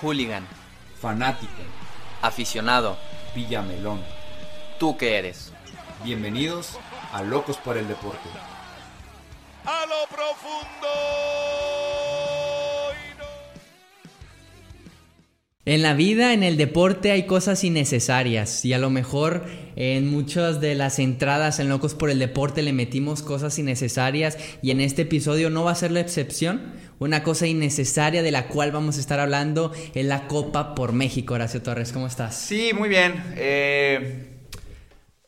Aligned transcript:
Hooligan. 0.00 0.46
Fanático. 1.00 1.52
Aficionado. 2.22 2.96
Villamelón. 3.34 4.02
¿Tú 4.78 4.96
qué 4.96 5.18
eres? 5.18 5.52
Bienvenidos 6.04 6.78
a 7.12 7.22
Locos 7.22 7.56
por 7.56 7.76
el 7.76 7.88
Deporte. 7.88 8.28
A 9.64 9.86
lo 9.86 10.06
profundo. 10.14 10.85
En 15.68 15.82
la 15.82 15.94
vida, 15.94 16.32
en 16.32 16.44
el 16.44 16.56
deporte 16.56 17.10
hay 17.10 17.26
cosas 17.26 17.64
innecesarias 17.64 18.64
y 18.64 18.72
a 18.72 18.78
lo 18.78 18.88
mejor 18.88 19.46
en 19.74 20.08
muchas 20.08 20.60
de 20.60 20.76
las 20.76 21.00
entradas 21.00 21.58
en 21.58 21.68
Locos 21.68 21.96
por 21.96 22.08
el 22.08 22.20
Deporte 22.20 22.62
le 22.62 22.72
metimos 22.72 23.20
cosas 23.20 23.58
innecesarias 23.58 24.38
y 24.62 24.70
en 24.70 24.80
este 24.80 25.02
episodio 25.02 25.50
no 25.50 25.64
va 25.64 25.72
a 25.72 25.74
ser 25.74 25.90
la 25.90 25.98
excepción. 25.98 26.72
Una 27.00 27.24
cosa 27.24 27.48
innecesaria 27.48 28.22
de 28.22 28.30
la 28.30 28.46
cual 28.46 28.70
vamos 28.70 28.96
a 28.96 29.00
estar 29.00 29.18
hablando 29.18 29.72
es 29.92 30.06
la 30.06 30.28
Copa 30.28 30.76
por 30.76 30.92
México. 30.92 31.34
Horacio 31.34 31.60
Torres, 31.60 31.90
¿cómo 31.90 32.06
estás? 32.06 32.36
Sí, 32.36 32.70
muy 32.72 32.88
bien. 32.88 33.20
Eh, 33.34 34.24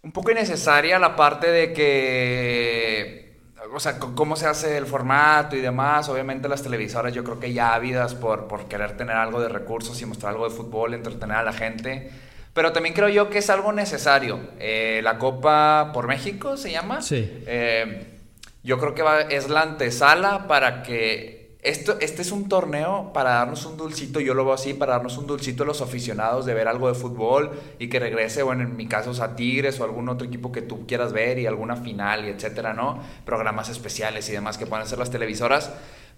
un 0.04 0.12
poco 0.12 0.30
innecesaria 0.30 1.00
la 1.00 1.16
parte 1.16 1.50
de 1.50 1.72
que 1.72 3.27
o 3.72 3.80
sea, 3.80 3.98
cómo 3.98 4.36
se 4.36 4.46
hace 4.46 4.76
el 4.76 4.86
formato 4.86 5.56
y 5.56 5.60
demás. 5.60 6.08
Obviamente 6.08 6.48
las 6.48 6.62
televisoras 6.62 7.12
yo 7.12 7.24
creo 7.24 7.38
que 7.38 7.52
ya 7.52 7.74
ávidas 7.74 8.14
por, 8.14 8.48
por 8.48 8.66
querer 8.66 8.96
tener 8.96 9.16
algo 9.16 9.40
de 9.40 9.48
recursos 9.48 10.00
y 10.00 10.06
mostrar 10.06 10.32
algo 10.32 10.48
de 10.48 10.54
fútbol, 10.54 10.94
entretener 10.94 11.36
a 11.36 11.42
la 11.42 11.52
gente. 11.52 12.10
Pero 12.54 12.72
también 12.72 12.94
creo 12.94 13.08
yo 13.08 13.30
que 13.30 13.38
es 13.38 13.50
algo 13.50 13.72
necesario. 13.72 14.40
Eh, 14.58 15.00
la 15.04 15.18
Copa 15.18 15.90
por 15.94 16.08
México 16.08 16.56
se 16.56 16.72
llama. 16.72 17.02
Sí. 17.02 17.42
Eh, 17.46 18.18
yo 18.64 18.78
creo 18.78 18.94
que 18.94 19.02
va, 19.02 19.20
es 19.20 19.48
la 19.48 19.62
antesala 19.62 20.48
para 20.48 20.82
que 20.82 21.37
esto, 21.68 21.98
este 22.00 22.22
es 22.22 22.32
un 22.32 22.48
torneo 22.48 23.12
para 23.12 23.30
darnos 23.30 23.66
un 23.66 23.76
dulcito, 23.76 24.20
yo 24.20 24.32
lo 24.32 24.44
veo 24.44 24.54
así, 24.54 24.74
para 24.74 24.92
darnos 24.94 25.18
un 25.18 25.26
dulcito 25.26 25.64
a 25.64 25.66
los 25.66 25.82
aficionados 25.82 26.46
de 26.46 26.54
ver 26.54 26.66
algo 26.66 26.88
de 26.88 26.94
fútbol 26.94 27.50
y 27.78 27.88
que 27.88 27.98
regrese, 27.98 28.42
bueno, 28.42 28.62
en 28.62 28.74
mi 28.76 28.86
caso, 28.86 29.10
a 29.22 29.36
Tigres 29.36 29.78
o 29.78 29.84
algún 29.84 30.08
otro 30.08 30.26
equipo 30.26 30.50
que 30.50 30.62
tú 30.62 30.86
quieras 30.86 31.12
ver 31.12 31.38
y 31.38 31.46
alguna 31.46 31.76
final 31.76 32.24
y 32.24 32.30
etcétera, 32.30 32.72
¿no? 32.72 33.02
Programas 33.24 33.68
especiales 33.68 34.28
y 34.28 34.32
demás 34.32 34.56
que 34.56 34.66
puedan 34.66 34.86
hacer 34.86 34.98
las 34.98 35.10
televisoras. 35.10 35.70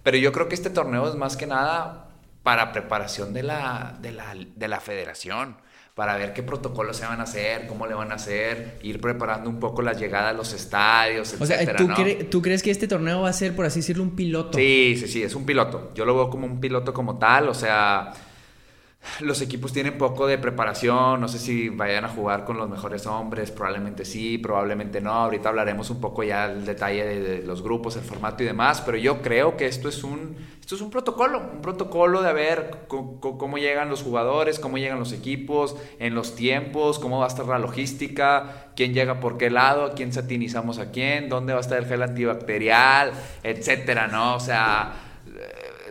Pero 0.03 0.17
yo 0.17 0.31
creo 0.31 0.47
que 0.47 0.55
este 0.55 0.69
torneo 0.69 1.07
es 1.07 1.15
más 1.15 1.35
que 1.35 1.47
nada 1.47 2.07
para 2.43 2.71
preparación 2.71 3.33
de 3.33 3.43
la, 3.43 3.97
de 4.01 4.11
la, 4.11 4.33
de 4.35 4.67
la 4.67 4.79
federación 4.79 5.57
para 5.95 6.15
ver 6.15 6.33
qué 6.33 6.41
protocolos 6.41 6.97
se 6.97 7.05
van 7.05 7.19
a 7.19 7.23
hacer, 7.23 7.67
cómo 7.67 7.85
le 7.85 7.93
van 7.93 8.11
a 8.11 8.15
hacer, 8.15 8.79
ir 8.81 9.01
preparando 9.01 9.49
un 9.49 9.59
poco 9.59 9.81
la 9.81 9.93
llegada 9.93 10.29
a 10.29 10.33
los 10.33 10.53
estadios, 10.53 11.33
etc. 11.33 11.41
O 11.41 11.45
sea, 11.45 11.75
¿tú, 11.75 11.87
¿tú, 12.29 12.41
crees 12.41 12.63
que 12.63 12.71
este 12.71 12.87
torneo 12.87 13.21
va 13.21 13.29
a 13.29 13.33
ser, 13.33 13.55
por 13.55 13.65
así 13.65 13.81
decirlo, 13.81 14.03
un 14.03 14.15
piloto? 14.15 14.57
Sí, 14.57 14.95
sí, 14.97 15.07
sí, 15.07 15.23
es 15.23 15.35
un 15.35 15.45
piloto. 15.45 15.91
Yo 15.93 16.05
lo 16.05 16.15
veo 16.15 16.29
como 16.29 16.45
un 16.45 16.61
piloto 16.61 16.93
como 16.93 17.17
tal, 17.17 17.49
o 17.49 17.53
sea, 17.53 18.13
los 19.19 19.41
equipos 19.41 19.73
tienen 19.73 19.97
poco 19.97 20.27
de 20.27 20.37
preparación, 20.37 21.19
no 21.21 21.27
sé 21.27 21.39
si 21.39 21.69
vayan 21.69 22.05
a 22.05 22.09
jugar 22.09 22.45
con 22.45 22.57
los 22.57 22.69
mejores 22.69 23.07
hombres, 23.07 23.51
probablemente 23.51 24.05
sí, 24.05 24.37
probablemente 24.37 25.01
no. 25.01 25.11
Ahorita 25.11 25.49
hablaremos 25.49 25.89
un 25.89 25.99
poco 25.99 26.23
ya 26.23 26.47
del 26.47 26.65
detalle 26.65 27.03
de, 27.03 27.41
los 27.43 27.63
grupos, 27.63 27.95
el 27.95 28.03
formato 28.03 28.43
y 28.43 28.45
demás, 28.45 28.81
pero 28.81 28.97
yo 28.97 29.21
creo 29.21 29.57
que 29.57 29.65
esto 29.65 29.89
es 29.89 30.03
un, 30.03 30.37
esto 30.59 30.75
es 30.75 30.81
un 30.81 30.91
protocolo, 30.91 31.39
un 31.39 31.61
protocolo 31.61 32.21
de 32.21 32.33
ver 32.33 32.85
cómo 32.87 33.57
llegan 33.57 33.89
los 33.89 34.03
jugadores, 34.03 34.59
cómo 34.59 34.77
llegan 34.77 34.99
los 34.99 35.13
equipos, 35.13 35.75
en 35.99 36.13
los 36.13 36.35
tiempos, 36.35 36.99
cómo 36.99 37.19
va 37.19 37.25
a 37.25 37.29
estar 37.29 37.47
la 37.47 37.59
logística, 37.59 38.71
quién 38.75 38.93
llega 38.93 39.19
por 39.19 39.37
qué 39.37 39.49
lado, 39.49 39.85
a 39.85 39.93
quién 39.93 40.13
satinizamos 40.13 40.77
a 40.77 40.91
quién, 40.91 41.27
dónde 41.27 41.53
va 41.53 41.59
a 41.59 41.61
estar 41.61 41.79
el 41.79 41.85
gel 41.85 42.03
antibacterial, 42.03 43.13
etcétera, 43.43 44.07
¿no? 44.07 44.35
O 44.35 44.39
sea 44.39 44.93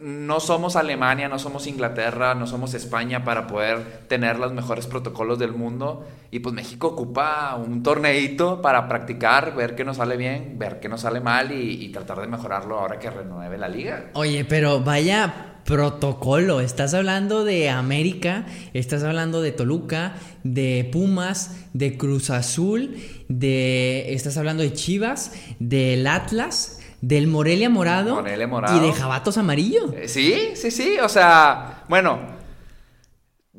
no 0.03 0.41
somos 0.41 0.77
Alemania, 0.77 1.29
no 1.29 1.39
somos 1.39 1.67
Inglaterra, 1.67 2.35
no 2.35 2.47
somos 2.47 2.75
España 2.75 3.25
para 3.25 3.47
poder 3.47 4.05
tener 4.09 4.39
los 4.39 4.53
mejores 4.53 4.87
protocolos 4.87 5.39
del 5.39 5.53
mundo. 5.53 6.07
Y 6.31 6.41
pues 6.41 6.55
México 6.55 6.89
ocupa 6.89 7.55
un 7.57 7.83
torneito 7.83 8.63
para 8.63 8.89
practicar, 8.89 9.55
ver 9.55 9.75
qué 9.75 9.85
nos 9.85 9.99
sale 9.99 10.17
bien, 10.17 10.59
ver 10.59 10.81
qué 10.81 10.89
nos 10.89 11.03
sale 11.03 11.21
mal 11.21 11.53
y, 11.53 11.89
tratar 11.91 12.21
de 12.21 12.29
mejorarlo 12.29 12.79
ahora 12.79 12.99
que 12.99 13.11
renueve 13.11 13.59
la 13.59 13.69
liga. 13.69 14.11
Oye, 14.15 14.45
pero 14.45 14.81
vaya 14.81 15.57
protocolo. 15.65 16.61
Estás 16.61 16.95
hablando 16.95 17.45
de 17.45 17.69
América, 17.69 18.47
estás 18.73 19.03
hablando 19.03 19.43
de 19.43 19.53
Toluca, 19.53 20.15
de 20.45 20.89
Pumas, 20.93 21.67
de 21.73 21.97
Cruz 21.99 22.31
Azul, 22.31 22.97
de. 23.29 24.15
Estás 24.15 24.37
hablando 24.37 24.63
de 24.63 24.73
Chivas, 24.73 25.33
del 25.59 26.07
Atlas 26.07 26.80
del 27.01 27.27
Morelia 27.27 27.71
morado, 27.71 28.25
y 28.27 28.81
de 28.81 28.93
Jabatos 28.93 29.39
amarillo. 29.39 29.93
Eh, 29.95 30.09
sí, 30.09 30.53
sí, 30.55 30.71
sí, 30.71 30.99
o 31.03 31.09
sea, 31.09 31.85
bueno, 31.89 32.19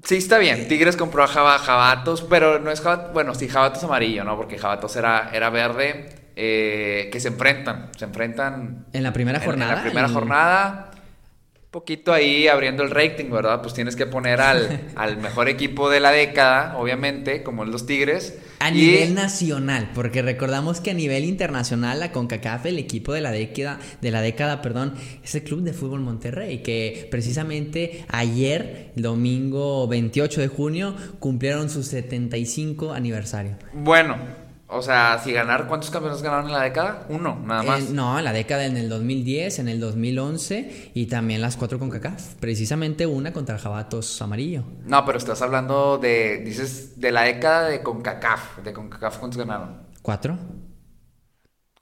sí 0.03 0.17
está 0.17 0.37
bien, 0.37 0.67
Tigres 0.67 0.95
compró 0.95 1.23
a 1.23 1.27
Jabatos, 1.27 2.21
pero 2.23 2.59
no 2.59 2.71
es 2.71 2.81
Jabatos, 2.81 3.13
bueno, 3.13 3.33
sí, 3.33 3.47
Jabatos 3.47 3.83
amarillo, 3.83 4.23
¿no? 4.23 4.37
Porque 4.37 4.57
Jabatos 4.57 4.95
era, 4.95 5.31
era 5.33 5.49
verde, 5.49 6.09
eh, 6.35 7.09
que 7.11 7.19
se 7.19 7.29
enfrentan, 7.29 7.89
se 7.97 8.05
enfrentan... 8.05 8.85
En 8.93 9.03
la 9.03 9.11
primera 9.11 9.39
jornada. 9.39 9.71
En, 9.71 9.77
la 9.77 9.83
primera 9.83 10.09
jornada 10.09 10.90
poquito 11.71 12.11
ahí 12.11 12.49
abriendo 12.49 12.83
el 12.83 12.91
rating, 12.91 13.31
¿verdad? 13.31 13.61
Pues 13.61 13.73
tienes 13.73 13.95
que 13.95 14.05
poner 14.05 14.41
al, 14.41 14.89
al 14.95 15.17
mejor 15.17 15.47
equipo 15.47 15.89
de 15.89 16.01
la 16.01 16.11
década, 16.11 16.77
obviamente, 16.77 17.43
como 17.43 17.63
los 17.63 17.85
Tigres. 17.85 18.37
A 18.59 18.69
nivel 18.69 19.15
nacional, 19.15 19.89
porque 19.95 20.21
recordamos 20.21 20.81
que 20.81 20.91
a 20.91 20.93
nivel 20.93 21.23
internacional 21.23 21.99
la 21.99 22.11
CONCACAF, 22.11 22.67
el 22.67 22.77
equipo 22.77 23.13
de 23.13 23.21
la 23.21 23.31
década, 23.31 23.79
de 24.01 24.11
la 24.11 24.21
década, 24.21 24.61
perdón, 24.61 24.93
es 25.23 25.33
el 25.33 25.43
Club 25.43 25.63
de 25.63 25.73
Fútbol 25.73 26.01
Monterrey, 26.01 26.59
que 26.59 27.07
precisamente 27.09 28.05
ayer, 28.09 28.91
domingo 28.95 29.87
28 29.87 30.41
de 30.41 30.47
junio, 30.47 30.95
cumplieron 31.19 31.71
su 31.71 31.81
75 31.81 32.93
aniversario. 32.93 33.57
Bueno, 33.73 34.17
o 34.71 34.81
sea, 34.81 35.19
si 35.21 35.33
ganar, 35.33 35.67
¿cuántos 35.67 35.91
campeonatos 35.91 36.23
ganaron 36.23 36.45
en 36.47 36.53
la 36.53 36.61
década? 36.61 37.05
Uno, 37.09 37.37
nada 37.45 37.61
más. 37.61 37.89
no, 37.89 38.17
en 38.17 38.23
la 38.23 38.31
década 38.31 38.65
en 38.65 38.77
el 38.77 38.87
2010, 38.87 39.59
en 39.59 39.67
el 39.67 39.79
2011 39.81 40.91
y 40.93 41.07
también 41.07 41.41
las 41.41 41.57
cuatro 41.57 41.77
con 41.77 41.89
CACAF. 41.89 42.35
Precisamente 42.35 43.05
una 43.05 43.33
contra 43.33 43.55
el 43.55 43.61
Jabatos 43.61 44.21
Amarillo. 44.21 44.63
No, 44.85 45.05
pero 45.05 45.17
estás 45.17 45.41
hablando 45.41 45.97
de, 45.97 46.37
dices, 46.37 46.99
de 46.99 47.11
la 47.11 47.23
década 47.23 47.67
de 47.67 47.83
CONCACAF. 47.83 48.59
¿De 48.63 48.71
CONCACAF 48.71 49.17
cuántos 49.17 49.37
ganaron? 49.37 49.81
¿Cuatro? 50.01 50.37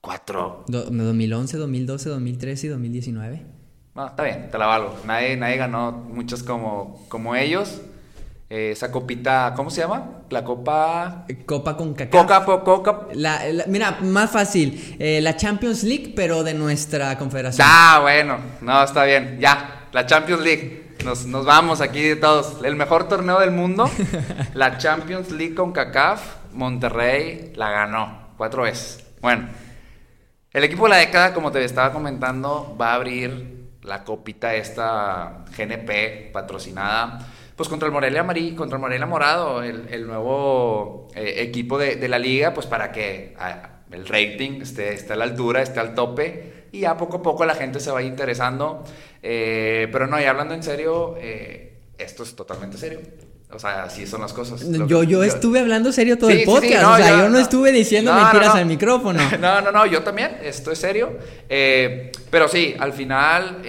¿Cuatro? 0.02 0.66
2011, 0.68 1.58
2012, 1.58 2.10
2013 2.10 2.68
y 2.68 2.70
2019. 2.70 3.46
No, 3.94 4.08
está 4.08 4.24
bien, 4.24 4.50
te 4.50 4.58
la 4.58 4.66
valgo. 4.66 4.96
Nadie, 5.06 5.38
nadie 5.38 5.58
ganó 5.58 5.92
muchos 5.92 6.42
como, 6.42 7.06
como 7.10 7.36
ellos. 7.36 7.82
Eh, 8.52 8.72
esa 8.72 8.92
copita, 8.92 9.54
¿cómo 9.56 9.70
se 9.70 9.82
llama? 9.82 10.24
La 10.32 10.44
copa... 10.44 11.28
Copa 11.46 11.78
con 11.78 11.94
cacao. 11.94 12.26
Coca, 12.26 12.64
coca. 12.64 13.02
La, 13.14 13.42
mira, 13.68 14.00
más 14.02 14.32
fácil, 14.32 14.96
eh, 14.98 15.22
la 15.22 15.36
Champions 15.36 15.84
League, 15.84 16.14
pero 16.16 16.44
de 16.44 16.56
nuestra 16.56 17.16
confederación. 17.20 17.68
Ah, 17.70 18.00
bueno, 18.02 18.40
no, 18.62 18.84
está 18.84 19.04
bien, 19.04 19.38
ya, 19.40 19.88
la 19.92 20.08
Champions 20.08 20.42
League. 20.42 20.96
Nos, 21.06 21.28
nos 21.28 21.46
vamos 21.46 21.80
aquí 21.80 22.02
de 22.02 22.16
todos. 22.16 22.64
El 22.64 22.76
mejor 22.76 23.08
torneo 23.08 23.40
del 23.40 23.52
mundo, 23.52 23.88
la 24.56 24.80
Champions 24.80 25.30
League 25.30 25.54
con 25.54 25.72
CACAF, 25.72 26.38
Monterrey 26.54 27.54
la 27.56 27.70
ganó 27.70 28.30
cuatro 28.36 28.64
veces. 28.64 29.06
Bueno, 29.22 29.48
el 30.54 30.64
equipo 30.64 30.86
de 30.86 30.90
la 30.90 30.98
década, 30.98 31.36
como 31.36 31.52
te 31.52 31.64
estaba 31.64 31.94
comentando, 31.94 32.76
va 32.82 32.94
a 32.94 32.96
abrir 32.96 33.70
la 33.84 34.04
copita 34.04 34.56
esta 34.56 35.46
GNP 35.56 36.32
patrocinada 36.34 37.28
pues 37.60 37.68
contra 37.68 37.88
el 37.88 37.92
Morelia 37.92 38.22
Amarillo, 38.22 38.56
contra 38.56 38.78
el 38.78 38.82
Morelia 38.82 39.06
Morado, 39.06 39.62
el, 39.62 40.08
nuevo 40.08 41.10
eh, 41.14 41.34
equipo 41.40 41.78
de, 41.78 42.08
la 42.08 42.18
liga, 42.18 42.54
pues 42.54 42.66
para 42.68 42.90
que 42.90 43.36
ah, 43.38 43.82
el 43.92 44.08
rating 44.08 44.62
esté, 44.62 44.94
esté, 44.94 45.12
a 45.12 45.18
la 45.18 45.26
altura, 45.26 45.62
esté 45.62 45.82
al 45.82 45.94
tope 45.94 46.68
y 46.72 46.80
ya 46.80 46.96
poco 46.96 47.18
a 47.18 47.22
poco 47.22 47.46
la 47.46 47.56
gente 47.56 47.82
se 47.82 47.92
vaya 47.92 48.08
interesando. 48.08 48.86
Eh, 49.22 49.90
pero 49.92 50.08
no, 50.08 50.22
y 50.22 50.24
hablando 50.24 50.54
en 50.54 50.64
serio, 50.64 51.18
eh, 51.20 51.82
esto 51.98 52.24
es 52.24 52.34
totalmente 52.34 52.78
serio. 52.78 53.02
O 53.52 53.60
sea, 53.60 53.84
así 53.84 54.08
son 54.08 54.22
las 54.22 54.32
cosas. 54.32 54.66
Yo, 54.88 55.04
yo, 55.04 55.22
estuve 55.26 55.60
hablando 55.60 55.92
serio 55.92 56.18
todo 56.18 56.30
el 56.30 56.46
podcast. 56.46 56.86
o 56.86 56.96
sea, 56.96 57.10
yo, 57.10 57.28
no, 57.28 57.40
estuve 57.40 57.74
diciendo 57.74 58.14
mentiras 58.14 58.56
al 58.56 58.68
micrófono. 58.68 59.20
No, 59.38 59.60
no, 59.60 59.74
no, 59.74 59.86
yo 59.86 60.02
también. 60.02 60.38
Esto 60.42 60.72
es 60.72 60.80
serio. 60.80 61.12
pero 61.50 62.48
sí, 62.48 62.74
al 62.80 62.94
final 62.94 63.64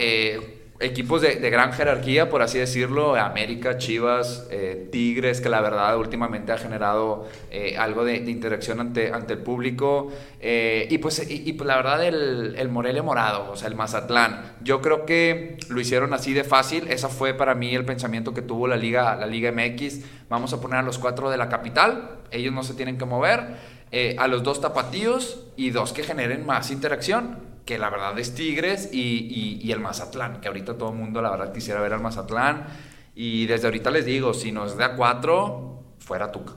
equipos 0.81 1.21
de, 1.21 1.51
gran 1.51 1.73
jerarquía, 1.75 2.31
por 2.31 2.41
así 2.41 2.59
decirlo, 2.59 3.15
América, 3.15 3.77
Chivas, 3.77 4.47
eh, 4.51 4.89
Tigres, 4.91 5.43
que 5.43 5.51
la 5.51 5.61
verdad 5.61 5.97
últimamente 5.99 6.53
ha 6.53 6.59
generado 6.59 7.29
eh, 7.51 7.77
algo 7.79 8.03
de, 8.05 8.17
interacción 8.17 8.81
ante, 8.81 9.13
ante 9.13 9.35
el 9.35 9.41
público, 9.41 10.11
eh, 10.41 10.89
y, 10.91 10.97
pues, 10.99 11.23
y, 11.31 11.53
pues 11.53 11.67
la 11.67 11.77
verdad 11.77 12.05
el, 12.05 12.55
el, 12.57 12.69
Morelia 12.71 13.03
Morado, 13.03 13.51
o 13.53 13.57
sea, 13.57 13.69
el 13.69 13.75
Mazatlán, 13.75 14.55
yo 14.63 14.81
creo 14.81 15.05
que 15.05 15.59
lo 15.69 15.81
hicieron 15.81 16.15
así 16.15 16.33
de 16.33 16.45
fácil, 16.45 16.89
esa 16.89 17.11
fue 17.11 17.35
para 17.35 17.55
mí 17.55 17.75
el 17.75 17.85
pensamiento 17.85 18.33
que 18.33 18.41
tuvo 18.41 18.67
la 18.67 18.77
Liga, 18.77 19.15
la 19.17 19.27
Liga 19.27 19.53
MX, 19.53 20.01
vamos 20.31 20.55
a 20.55 20.63
poner 20.63 20.79
a 20.79 20.83
los 20.83 20.99
cuatro 20.99 21.31
de 21.31 21.37
la 21.37 21.51
capital, 21.51 22.21
ellos 22.31 22.55
no 22.55 22.63
se 22.63 22.73
tienen 22.73 22.97
que 22.97 23.05
mover, 23.05 23.81
a 24.19 24.29
los 24.29 24.45
dos 24.45 24.61
tapatíos 24.61 25.47
y 25.57 25.71
dos 25.71 25.93
que 25.93 26.05
generen 26.05 26.47
más 26.47 26.71
interacción 26.71 27.50
que 27.65 27.79
la 27.79 27.91
verdad 27.91 28.19
es 28.19 28.35
Tigres 28.35 28.91
y, 28.93 29.71
el 29.71 29.81
Mazatlán, 29.81 30.41
que 30.41 30.49
ahorita 30.49 30.77
todo 30.77 30.91
el 30.91 30.97
mundo 30.97 31.23
la 31.23 31.31
verdad 31.31 31.53
quisiera 31.53 31.81
ver 31.81 31.93
al 31.93 32.01
Mazatlán. 32.01 32.67
Y 33.15 33.47
desde 33.47 33.67
ahorita 33.67 33.91
les 33.91 34.05
digo, 34.05 34.35
si 34.35 34.53
nos 34.53 34.77
da 34.77 34.97
4, 34.97 35.83
fuera 35.99 36.33
Tuca. 36.33 36.55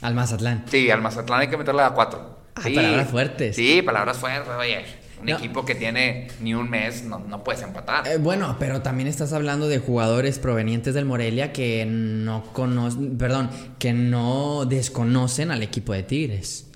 Al 0.00 0.14
Mazatlán. 0.14 0.64
Sí, 0.68 0.90
al 0.90 1.00
Mazatlán 1.02 1.40
hay 1.40 1.48
que 1.48 1.56
meterle 1.56 1.82
a 1.82 1.90
4. 1.90 2.38
Ah, 2.54 2.62
palabras 2.62 3.08
fuertes. 3.10 3.56
Sí, 3.56 3.82
palabras 3.82 4.16
fuertes, 4.18 4.52
oye. 4.58 4.84
Un 5.20 5.26
No. 5.26 5.36
equipo 5.36 5.64
que 5.64 5.76
tiene 5.76 6.26
ni 6.40 6.52
un 6.52 6.68
mes, 6.68 7.04
no, 7.04 7.20
no 7.20 7.44
puedes 7.44 7.62
empatar. 7.62 8.08
Eh, 8.08 8.18
bueno, 8.18 8.56
pero 8.58 8.82
también 8.82 9.08
estás 9.08 9.32
hablando 9.32 9.68
de 9.68 9.78
jugadores 9.78 10.40
provenientes 10.40 10.94
del 10.94 11.04
Morelia 11.04 11.52
que 11.52 11.86
no 11.86 12.42
conocen, 12.52 13.16
perdón, 13.18 13.48
que 13.78 13.92
no 13.92 14.64
desconocen 14.66 15.52
al 15.52 15.62
equipo 15.62 15.92
de 15.92 16.02
Tigres. 16.02 16.66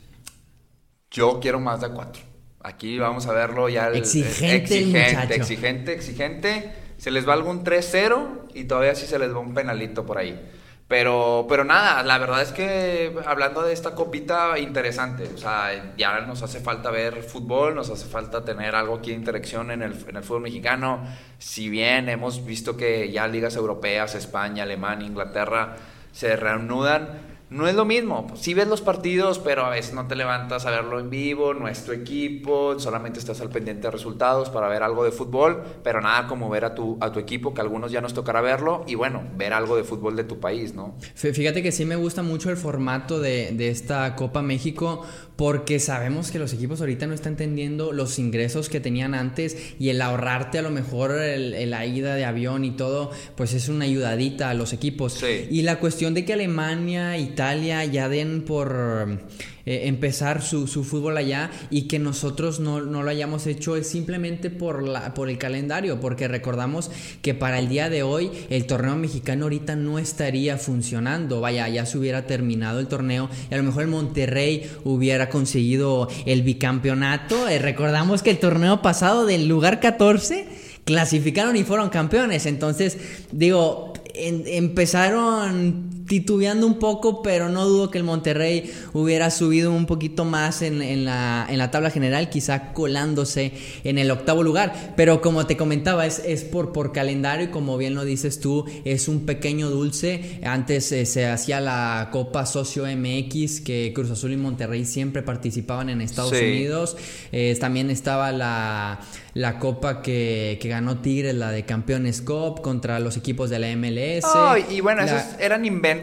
Yo 1.10 1.40
quiero 1.40 1.58
más 1.58 1.80
de 1.80 1.88
4. 1.88 2.22
Aquí 2.66 2.98
vamos 2.98 3.26
a 3.26 3.32
verlo 3.32 3.68
ya. 3.68 3.86
el- 3.88 3.96
Exigente 3.96 4.54
el 4.56 4.62
exigente, 4.62 5.34
exigente, 5.36 5.92
exigente. 5.92 6.72
Se 6.98 7.10
les 7.10 7.28
va 7.28 7.34
algún 7.34 7.62
3-0 7.62 8.48
y 8.54 8.64
todavía 8.64 8.94
sí 8.94 9.06
se 9.06 9.18
les 9.18 9.32
va 9.32 9.38
un 9.38 9.54
penalito 9.54 10.04
por 10.04 10.18
ahí. 10.18 10.50
Pero, 10.88 11.46
pero 11.48 11.64
nada, 11.64 12.02
la 12.04 12.16
verdad 12.18 12.42
es 12.42 12.52
que 12.52 13.12
hablando 13.26 13.62
de 13.62 13.72
esta 13.72 13.94
copita, 13.96 14.56
interesante. 14.58 15.24
O 15.34 15.36
sea, 15.38 15.94
ya 15.96 16.20
nos 16.20 16.42
hace 16.42 16.60
falta 16.60 16.90
ver 16.90 17.22
fútbol, 17.24 17.74
nos 17.74 17.90
hace 17.90 18.06
falta 18.06 18.44
tener 18.44 18.74
algo 18.76 18.96
aquí 18.96 19.10
de 19.10 19.16
interacción 19.16 19.70
en 19.72 19.82
el, 19.82 19.94
en 20.08 20.16
el 20.16 20.22
fútbol 20.22 20.42
mexicano. 20.42 21.04
Si 21.38 21.68
bien 21.68 22.08
hemos 22.08 22.44
visto 22.46 22.76
que 22.76 23.10
ya 23.10 23.26
ligas 23.26 23.56
europeas, 23.56 24.14
España, 24.14 24.62
Alemania, 24.62 25.06
Inglaterra, 25.08 25.76
se 26.12 26.34
reanudan, 26.36 27.35
no 27.48 27.68
es 27.68 27.74
lo 27.76 27.84
mismo. 27.84 28.26
Sí 28.34 28.54
ves 28.54 28.66
los 28.66 28.80
partidos, 28.80 29.38
pero 29.38 29.64
a 29.64 29.70
veces 29.70 29.94
no 29.94 30.06
te 30.08 30.16
levantas 30.16 30.66
a 30.66 30.70
verlo 30.70 30.98
en 30.98 31.10
vivo, 31.10 31.54
no 31.54 31.68
es 31.68 31.84
tu 31.84 31.92
equipo, 31.92 32.78
solamente 32.78 33.18
estás 33.20 33.40
al 33.40 33.50
pendiente 33.50 33.82
de 33.86 33.90
resultados 33.92 34.50
para 34.50 34.68
ver 34.68 34.82
algo 34.82 35.04
de 35.04 35.12
fútbol, 35.12 35.62
pero 35.84 36.00
nada 36.00 36.26
como 36.26 36.48
ver 36.50 36.64
a 36.64 36.74
tu, 36.74 36.98
a 37.00 37.12
tu 37.12 37.20
equipo, 37.20 37.54
que 37.54 37.60
a 37.60 37.64
algunos 37.64 37.92
ya 37.92 38.00
nos 38.00 38.14
tocará 38.14 38.40
verlo, 38.40 38.84
y 38.88 38.96
bueno, 38.96 39.22
ver 39.36 39.52
algo 39.52 39.76
de 39.76 39.84
fútbol 39.84 40.16
de 40.16 40.24
tu 40.24 40.40
país, 40.40 40.74
¿no? 40.74 40.96
Fí- 41.16 41.32
Fíjate 41.32 41.62
que 41.62 41.70
sí 41.70 41.84
me 41.84 41.96
gusta 41.96 42.22
mucho 42.22 42.50
el 42.50 42.56
formato 42.56 43.20
de, 43.20 43.52
de 43.52 43.68
esta 43.70 44.16
Copa 44.16 44.42
México 44.42 45.04
porque 45.36 45.78
sabemos 45.80 46.30
que 46.30 46.38
los 46.38 46.52
equipos 46.54 46.80
ahorita 46.80 47.06
no 47.06 47.12
están 47.14 47.34
entendiendo 47.34 47.92
los 47.92 48.18
ingresos 48.18 48.68
que 48.70 48.80
tenían 48.80 49.14
antes 49.14 49.56
y 49.78 49.90
el 49.90 50.00
ahorrarte 50.00 50.58
a 50.58 50.62
lo 50.62 50.70
mejor 50.70 51.12
el, 51.12 51.52
el- 51.54 51.70
la 51.70 51.84
ida 51.84 52.14
de 52.14 52.24
avión 52.24 52.64
y 52.64 52.70
todo, 52.70 53.10
pues 53.36 53.52
es 53.52 53.68
una 53.68 53.84
ayudadita 53.84 54.48
a 54.50 54.54
los 54.54 54.72
equipos. 54.72 55.12
Sí. 55.14 55.46
Y 55.50 55.62
la 55.62 55.78
cuestión 55.78 56.14
de 56.14 56.24
que 56.24 56.32
Alemania, 56.32 57.18
Italia 57.18 57.84
ya 57.84 58.08
den 58.08 58.42
por 58.46 59.20
eh, 59.68 59.88
empezar 59.88 60.42
su, 60.42 60.68
su 60.68 60.84
fútbol 60.84 61.16
allá 61.16 61.50
y 61.70 61.82
que 61.82 61.98
nosotros 61.98 62.60
no, 62.60 62.80
no 62.80 63.02
lo 63.02 63.10
hayamos 63.10 63.48
hecho 63.48 63.74
es 63.74 63.88
simplemente 63.88 64.48
por, 64.48 64.86
la, 64.86 65.12
por 65.12 65.28
el 65.28 65.38
calendario, 65.38 66.00
porque 66.00 66.28
recordamos 66.28 66.88
que 67.20 67.34
para 67.34 67.58
el 67.58 67.68
día 67.68 67.90
de 67.90 68.04
hoy 68.04 68.30
el 68.48 68.66
torneo 68.66 68.94
mexicano 68.94 69.46
ahorita 69.46 69.74
no 69.74 69.98
estaría 69.98 70.56
funcionando, 70.56 71.40
vaya, 71.40 71.68
ya 71.68 71.84
se 71.84 71.98
hubiera 71.98 72.28
terminado 72.28 72.78
el 72.78 72.86
torneo 72.86 73.28
y 73.50 73.54
a 73.54 73.56
lo 73.56 73.64
mejor 73.64 73.82
el 73.82 73.88
Monterrey 73.88 74.70
hubiera 74.84 75.28
conseguido 75.28 76.08
el 76.26 76.42
bicampeonato. 76.42 77.48
Eh, 77.48 77.58
recordamos 77.58 78.22
que 78.22 78.30
el 78.30 78.38
torneo 78.38 78.82
pasado 78.82 79.26
del 79.26 79.48
lugar 79.48 79.80
14 79.80 80.46
clasificaron 80.84 81.56
y 81.56 81.64
fueron 81.64 81.88
campeones, 81.88 82.46
entonces 82.46 82.98
digo, 83.32 83.94
empezaron 84.14 85.95
titubeando 86.06 86.66
un 86.66 86.78
poco, 86.78 87.22
pero 87.22 87.48
no 87.48 87.66
dudo 87.66 87.90
que 87.90 87.98
el 87.98 88.04
Monterrey 88.04 88.70
hubiera 88.92 89.30
subido 89.30 89.72
un 89.72 89.86
poquito 89.86 90.24
más 90.24 90.62
en, 90.62 90.80
en 90.82 91.04
la, 91.04 91.46
en 91.48 91.58
la 91.58 91.70
tabla 91.70 91.90
general, 91.90 92.30
quizá 92.30 92.72
colándose 92.72 93.52
en 93.84 93.98
el 93.98 94.10
octavo 94.10 94.42
lugar. 94.42 94.94
Pero 94.96 95.20
como 95.20 95.46
te 95.46 95.56
comentaba, 95.56 96.06
es, 96.06 96.20
es 96.24 96.44
por, 96.44 96.72
por 96.72 96.92
calendario 96.92 97.46
y 97.46 97.50
como 97.50 97.76
bien 97.76 97.94
lo 97.94 98.04
dices 98.04 98.40
tú, 98.40 98.64
es 98.84 99.08
un 99.08 99.26
pequeño 99.26 99.68
dulce. 99.70 100.40
Antes 100.44 100.92
eh, 100.92 101.06
se 101.06 101.26
hacía 101.26 101.60
la 101.60 102.08
Copa 102.12 102.46
Socio 102.46 102.84
MX, 102.86 103.60
que 103.60 103.92
Cruz 103.94 104.10
Azul 104.10 104.32
y 104.32 104.36
Monterrey 104.36 104.84
siempre 104.84 105.22
participaban 105.22 105.88
en 105.88 106.00
Estados 106.00 106.30
Sí. 106.36 106.44
Unidos. 106.44 106.96
Eh, 107.32 107.56
también 107.60 107.90
estaba 107.90 108.30
la, 108.32 109.00
la 109.34 109.58
Copa 109.58 110.02
que, 110.02 110.58
que 110.60 110.68
ganó 110.68 110.98
Tigres, 110.98 111.34
la 111.34 111.50
de 111.50 111.64
Campeones 111.64 112.20
Cup, 112.22 112.60
contra 112.62 113.00
los 113.00 113.16
equipos 113.16 113.50
de 113.50 113.58
la 113.58 113.74
MLS. 113.76 114.24
Ay, 114.34 114.64
y 114.70 114.80
bueno, 114.80 115.02
La- 115.04 115.18
esos 115.18 115.40
eran 115.40 115.64
inventos 115.64 115.95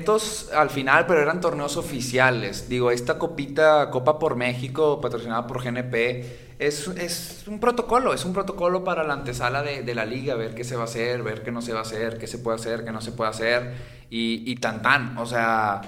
al 0.55 0.69
final, 0.69 1.05
pero 1.05 1.21
eran 1.21 1.41
torneos 1.41 1.77
oficiales. 1.77 2.69
Digo, 2.69 2.91
esta 2.91 3.17
copita, 3.17 3.89
Copa 3.89 4.19
por 4.19 4.35
México, 4.35 4.99
patrocinada 5.01 5.47
por 5.47 5.63
GNP, 5.63 6.55
es, 6.59 6.87
es 6.87 7.43
un 7.47 7.59
protocolo, 7.59 8.13
es 8.13 8.25
un 8.25 8.33
protocolo 8.33 8.83
para 8.83 9.03
la 9.03 9.13
antesala 9.13 9.63
de, 9.63 9.83
de 9.83 9.95
la 9.95 10.05
liga, 10.05 10.35
ver 10.35 10.55
qué 10.55 10.63
se 10.63 10.75
va 10.75 10.83
a 10.83 10.85
hacer, 10.85 11.23
ver 11.23 11.43
qué 11.43 11.51
no 11.51 11.61
se 11.61 11.73
va 11.73 11.79
a 11.79 11.83
hacer, 11.83 12.17
qué 12.17 12.27
se 12.27 12.37
puede 12.37 12.55
hacer, 12.55 12.85
qué 12.85 12.91
no 12.91 13.01
se 13.01 13.11
puede 13.11 13.29
hacer, 13.29 13.73
y, 14.09 14.43
y 14.49 14.55
tan 14.57 14.81
tan. 14.81 15.17
O 15.17 15.25
sea, 15.25 15.81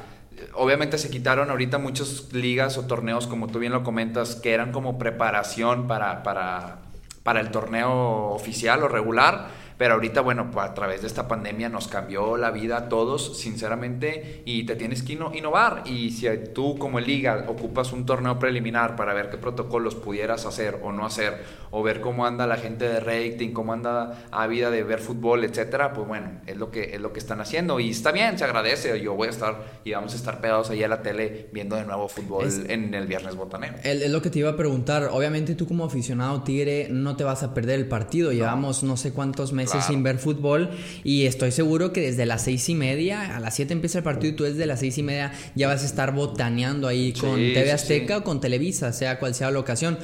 obviamente 0.53 0.97
se 0.97 1.09
quitaron 1.09 1.49
ahorita 1.49 1.77
muchas 1.77 2.33
ligas 2.33 2.77
o 2.77 2.85
torneos, 2.85 3.27
como 3.27 3.47
tú 3.47 3.59
bien 3.59 3.71
lo 3.71 3.83
comentas, 3.83 4.35
que 4.35 4.53
eran 4.53 4.71
como 4.71 4.97
preparación 4.97 5.87
para, 5.87 6.23
para, 6.23 6.79
para 7.23 7.39
el 7.39 7.51
torneo 7.51 8.29
oficial 8.31 8.83
o 8.83 8.87
regular. 8.87 9.64
Pero 9.77 9.95
ahorita, 9.95 10.21
bueno, 10.21 10.49
a 10.57 10.73
través 10.73 11.01
de 11.01 11.07
esta 11.07 11.27
pandemia 11.27 11.67
nos 11.69 11.87
cambió 11.87 12.37
la 12.37 12.51
vida 12.51 12.77
a 12.77 12.89
todos, 12.89 13.37
sinceramente, 13.37 14.41
y 14.45 14.63
te 14.65 14.75
tienes 14.75 15.03
que 15.03 15.17
inno- 15.19 15.35
innovar. 15.35 15.83
Y 15.85 16.11
si 16.11 16.27
tú 16.53 16.77
como 16.77 16.99
liga 16.99 17.45
ocupas 17.47 17.91
un 17.91 18.05
torneo 18.05 18.39
preliminar 18.39 18.95
para 18.95 19.13
ver 19.13 19.29
qué 19.29 19.37
protocolos 19.37 19.95
pudieras 19.95 20.45
hacer 20.45 20.79
o 20.83 20.91
no 20.91 21.05
hacer, 21.05 21.43
o 21.71 21.83
ver 21.83 21.99
cómo 21.99 22.25
anda 22.25 22.47
la 22.47 22.55
gente 22.57 22.87
de 22.87 22.99
rating, 22.99 23.51
cómo 23.51 23.73
anda 23.73 24.23
a 24.31 24.47
vida 24.47 24.69
de 24.71 24.83
ver 24.83 24.99
fútbol, 24.99 25.43
etcétera, 25.43 25.91
pues 25.93 26.07
bueno, 26.07 26.39
es 26.47 26.55
lo 26.57 26.71
que 26.71 26.95
es 26.95 27.01
lo 27.01 27.11
que 27.11 27.19
están 27.19 27.41
haciendo 27.41 27.79
y 27.79 27.89
está 27.89 28.11
bien, 28.11 28.37
se 28.37 28.45
agradece. 28.45 29.01
Yo 29.01 29.13
voy 29.15 29.27
a 29.27 29.31
estar 29.31 29.55
y 29.83 29.91
vamos 29.91 30.13
a 30.13 30.15
estar 30.15 30.39
pegados 30.39 30.69
ahí 30.69 30.83
a 30.83 30.87
la 30.87 31.01
tele 31.01 31.49
viendo 31.51 31.75
de 31.75 31.83
nuevo 31.85 32.07
fútbol 32.07 32.47
Es- 32.47 32.61
en 32.69 32.93
el 32.93 33.07
viernes 33.07 33.35
botanero. 33.35 33.75
Es 33.83 34.09
lo 34.09 34.21
que 34.21 34.29
te 34.29 34.39
iba 34.39 34.51
a 34.51 34.55
preguntar. 34.55 35.09
Obviamente 35.11 35.55
tú 35.55 35.67
como 35.67 35.83
aficionado 35.85 36.43
tigre 36.43 36.87
no 36.91 37.15
te 37.17 37.23
vas 37.25 37.43
a 37.43 37.53
perder 37.53 37.79
el 37.79 37.87
partido. 37.87 38.31
Llevamos 38.31 38.83
no 38.83 38.95
sé 38.95 39.11
cuántos 39.11 39.51
meses 39.51 39.64
Claro. 39.71 39.87
sin 39.87 40.03
ver 40.03 40.17
fútbol 40.19 40.69
y 41.03 41.25
estoy 41.25 41.51
seguro 41.51 41.93
que 41.93 42.01
desde 42.01 42.25
las 42.25 42.43
seis 42.43 42.67
y 42.69 42.75
media 42.75 43.35
a 43.35 43.39
las 43.39 43.55
siete 43.55 43.73
empieza 43.73 43.97
el 43.99 44.03
partido 44.03 44.33
y 44.33 44.35
tú 44.35 44.43
desde 44.43 44.65
las 44.65 44.79
seis 44.79 44.97
y 44.97 45.03
media 45.03 45.31
ya 45.55 45.67
vas 45.67 45.83
a 45.83 45.85
estar 45.85 46.13
botaneando 46.13 46.87
ahí 46.87 47.11
Sí, 47.15 47.21
con 47.21 47.35
TV 47.35 47.65
sí. 47.65 47.69
Azteca 47.71 48.17
o 48.17 48.23
con 48.23 48.41
Televisa, 48.41 48.93
sea 48.93 49.19
cual 49.19 49.33
sea 49.35 49.51
la 49.51 49.59
ocasión. 49.59 49.97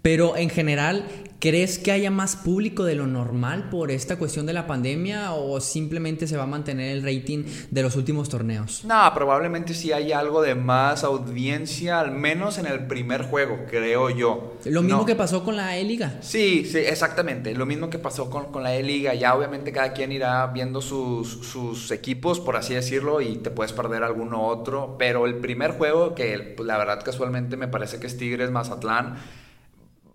Pero 0.00 0.36
en 0.36 0.48
general, 0.48 1.04
¿crees 1.40 1.78
que 1.78 1.90
haya 1.90 2.10
más 2.10 2.36
público 2.36 2.84
de 2.84 2.94
lo 2.94 3.06
normal 3.08 3.68
por 3.68 3.90
esta 3.90 4.16
cuestión 4.16 4.46
de 4.46 4.52
la 4.52 4.66
pandemia 4.66 5.32
o 5.32 5.60
simplemente 5.60 6.28
se 6.28 6.36
va 6.36 6.44
a 6.44 6.46
mantener 6.46 6.92
el 6.96 7.02
rating 7.02 7.44
de 7.70 7.82
los 7.82 7.96
últimos 7.96 8.28
torneos? 8.28 8.84
No, 8.84 9.10
probablemente 9.12 9.74
sí 9.74 9.92
hay 9.92 10.12
algo 10.12 10.40
de 10.40 10.54
más 10.54 11.02
audiencia, 11.02 11.98
al 11.98 12.12
menos 12.12 12.58
en 12.58 12.66
el 12.66 12.86
primer 12.86 13.22
juego, 13.24 13.58
creo 13.68 14.08
yo. 14.08 14.54
Lo 14.66 14.82
mismo 14.82 15.00
No. 15.00 15.04
que 15.06 15.16
pasó 15.16 15.42
con 15.44 15.56
la 15.56 15.76
E-Liga. 15.76 16.18
Sí, 16.20 16.64
sí, 16.64 16.78
exactamente. 16.78 17.52
Lo 17.54 17.66
mismo 17.66 17.90
que 17.90 17.98
pasó 17.98 18.30
con, 18.30 18.52
con 18.52 18.62
la 18.62 18.74
E-Liga. 18.76 19.14
Ya 19.14 19.34
obviamente 19.34 19.72
cada 19.72 19.92
quien 19.92 20.12
irá 20.12 20.46
viendo 20.46 20.80
sus, 20.80 21.28
sus 21.44 21.90
equipos, 21.90 22.38
por 22.38 22.56
así 22.56 22.72
decirlo, 22.74 23.20
y 23.20 23.36
te 23.38 23.50
puedes 23.50 23.72
perder 23.72 24.04
alguno 24.04 24.46
otro. 24.46 24.94
Pero 24.96 25.26
el 25.26 25.34
primer 25.38 25.72
juego, 25.72 26.14
que 26.14 26.54
la 26.64 26.78
verdad 26.78 27.02
casualmente 27.04 27.56
me 27.56 27.66
parece 27.68 27.98
que 27.98 28.06
es 28.06 28.16
Tigres 28.16 28.50
Mazatlán, 28.52 29.16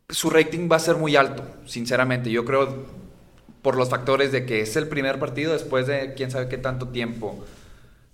su 0.09 0.29
rating 0.29 0.69
va 0.71 0.77
a 0.77 0.79
ser 0.79 0.95
muy 0.95 1.15
alto, 1.15 1.43
sinceramente. 1.65 2.31
Yo 2.31 2.45
creo 2.45 2.85
por 3.63 3.77
los 3.77 3.89
factores 3.89 4.31
de 4.31 4.45
que 4.45 4.59
es 4.59 4.75
el 4.75 4.87
primer 4.87 5.19
partido 5.19 5.53
después 5.53 5.87
de 5.87 6.13
quién 6.13 6.29
sabe 6.29 6.49
qué 6.49 6.57
tanto 6.57 6.89
tiempo. 6.89 7.43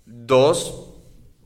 Dos, 0.06 0.86